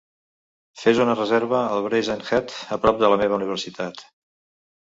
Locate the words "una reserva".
1.05-1.59